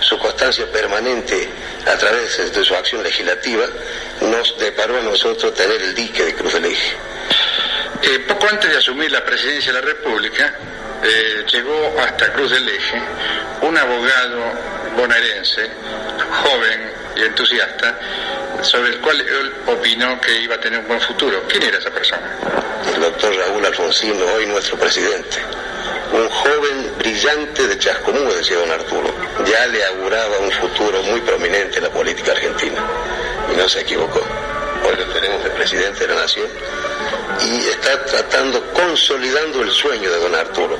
Su 0.00 0.18
constancia 0.18 0.70
permanente 0.70 1.48
a 1.86 1.96
través 1.96 2.52
de 2.52 2.64
su 2.64 2.74
acción 2.74 3.02
legislativa 3.02 3.64
nos 4.22 4.58
deparó 4.58 4.98
a 4.98 5.02
nosotros 5.02 5.54
tener 5.54 5.80
el 5.82 5.94
dique 5.94 6.24
de 6.24 6.34
Cruz 6.34 6.54
del 6.54 6.64
Eje. 6.64 6.96
Eh, 8.02 8.18
poco 8.26 8.46
antes 8.50 8.70
de 8.70 8.78
asumir 8.78 9.10
la 9.12 9.24
presidencia 9.24 9.72
de 9.72 9.80
la 9.80 9.86
República, 9.86 10.54
eh, 11.02 11.44
llegó 11.52 11.94
hasta 12.00 12.32
Cruz 12.32 12.50
del 12.50 12.68
Eje 12.68 13.02
un 13.62 13.76
abogado 13.76 14.40
bonaerense, 14.96 15.70
joven 16.42 16.92
y 17.16 17.22
entusiasta, 17.22 17.98
sobre 18.62 18.90
el 18.90 19.00
cual 19.00 19.20
él 19.20 19.52
opinó 19.66 20.20
que 20.20 20.42
iba 20.42 20.54
a 20.54 20.60
tener 20.60 20.80
un 20.80 20.88
buen 20.88 21.00
futuro. 21.00 21.42
¿Quién 21.48 21.62
era 21.62 21.78
esa 21.78 21.90
persona? 21.90 22.38
el 22.94 23.00
doctor 23.00 23.34
Raúl 23.34 23.64
Alfonsino, 23.64 24.24
hoy 24.34 24.46
nuestro 24.46 24.78
presidente. 24.78 25.38
Un 26.12 26.28
joven 26.28 26.92
brillante 26.98 27.66
de 27.66 27.78
Chascomú, 27.78 28.30
decía 28.32 28.58
don 28.58 28.70
Arturo. 28.70 29.14
Ya 29.46 29.66
le 29.68 29.84
auguraba 29.84 30.38
un 30.38 30.50
futuro 30.50 31.02
muy 31.04 31.20
prominente 31.20 31.78
en 31.78 31.84
la 31.84 31.90
política 31.90 32.32
argentina. 32.32 32.84
Y 33.52 33.56
no 33.56 33.68
se 33.68 33.80
equivocó. 33.80 34.20
Hoy 34.86 34.96
lo 34.96 35.12
tenemos 35.12 35.44
de 35.44 35.50
presidente 35.50 36.06
de 36.06 36.14
la 36.14 36.20
nación 36.20 36.48
y 37.40 37.68
está 37.68 38.04
tratando, 38.04 38.62
consolidando 38.72 39.62
el 39.62 39.70
sueño 39.70 40.10
de 40.10 40.18
don 40.18 40.34
Arturo, 40.34 40.78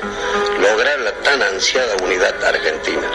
lograr 0.59 0.99
la 0.99 1.11
tan 1.23 1.41
ansiada 1.41 1.95
unidad 2.03 2.43
argentina. 2.43 3.07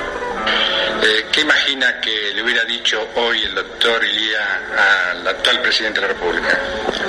Eh, 1.03 1.27
¿Qué 1.31 1.43
imagina 1.43 2.01
que 2.01 2.33
le 2.35 2.43
hubiera 2.43 2.65
dicho 2.65 2.99
hoy 3.17 3.43
el 3.43 3.55
doctor 3.55 4.03
Ilía 4.05 5.13
al 5.13 5.27
actual 5.29 5.61
presidente 5.61 6.01
de 6.01 6.09
la 6.09 6.15
República? 6.15 6.59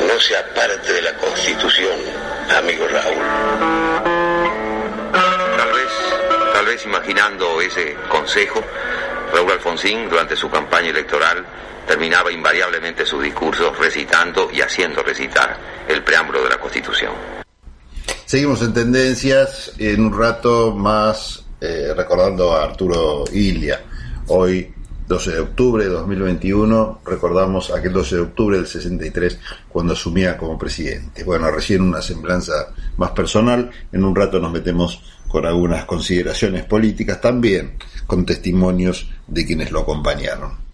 No 0.06 0.20
se 0.20 0.36
aparte 0.36 0.94
de 0.94 1.02
la 1.02 1.14
Constitución, 1.14 2.00
amigo 2.58 2.88
Raúl. 2.88 3.24
Tal 5.12 6.66
vez 6.66 6.66
vez 6.66 6.86
imaginando 6.86 7.62
ese 7.62 7.96
consejo, 8.10 8.62
Raúl 9.34 9.52
Alfonsín, 9.52 10.10
durante 10.10 10.36
su 10.36 10.50
campaña 10.50 10.90
electoral, 10.90 11.46
terminaba 11.88 12.32
invariablemente 12.32 13.06
sus 13.06 13.24
discursos 13.24 13.78
recitando 13.78 14.50
y 14.52 14.60
haciendo 14.60 15.02
recitar 15.02 15.58
el 15.88 16.04
preámbulo 16.04 16.44
de 16.44 16.50
la 16.50 16.60
Constitución. 16.60 17.14
Seguimos 18.26 18.62
en 18.62 18.74
tendencias, 18.74 19.72
en 19.78 20.04
un 20.04 20.18
rato 20.18 20.74
más 20.74 21.47
eh, 21.60 21.94
recordando 21.96 22.54
a 22.54 22.64
Arturo 22.64 23.24
Ilia. 23.32 23.82
Hoy 24.28 24.74
12 25.08 25.32
de 25.32 25.40
octubre 25.40 25.84
de 25.86 25.90
2021, 25.90 27.02
recordamos 27.06 27.72
aquel 27.72 27.94
12 27.94 28.16
de 28.16 28.22
octubre 28.22 28.58
del 28.58 28.68
63 28.68 29.40
cuando 29.70 29.94
asumía 29.94 30.38
como 30.38 30.58
presidente. 30.58 31.24
Bueno, 31.24 31.50
recién 31.50 31.82
una 31.82 32.02
semblanza 32.02 32.74
más 32.98 33.12
personal, 33.12 33.72
en 33.92 34.04
un 34.04 34.16
rato 34.16 34.40
nos 34.40 34.52
metemos 34.52 35.02
con 35.30 35.46
algunas 35.46 35.86
consideraciones 35.86 36.66
políticas, 36.66 37.22
también 37.22 37.78
con 38.06 38.26
testimonios 38.26 39.10
de 39.28 39.46
quienes 39.46 39.72
lo 39.72 39.82
acompañaron. 39.82 40.67